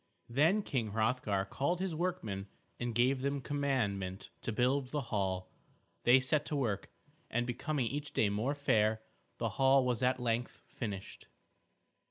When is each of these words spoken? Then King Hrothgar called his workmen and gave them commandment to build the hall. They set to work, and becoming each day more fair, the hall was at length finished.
Then 0.27 0.63
King 0.63 0.93
Hrothgar 0.93 1.45
called 1.45 1.79
his 1.79 1.93
workmen 1.93 2.47
and 2.79 2.95
gave 2.95 3.21
them 3.21 3.39
commandment 3.39 4.31
to 4.41 4.51
build 4.51 4.89
the 4.89 5.11
hall. 5.13 5.51
They 6.05 6.19
set 6.19 6.43
to 6.47 6.55
work, 6.55 6.89
and 7.29 7.45
becoming 7.45 7.85
each 7.85 8.11
day 8.11 8.27
more 8.27 8.55
fair, 8.55 9.03
the 9.37 9.49
hall 9.49 9.85
was 9.85 10.01
at 10.01 10.19
length 10.19 10.59
finished. 10.65 11.27